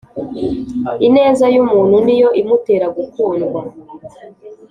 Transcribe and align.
Ineza 1.07 1.45
yumuntu 1.55 1.95
niyo 2.05 2.29
imutera 2.41 2.85
gukundwa 2.97 3.61